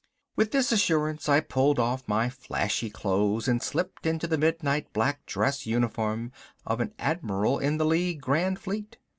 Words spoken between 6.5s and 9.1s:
of an admiral in the League Grand Fleet.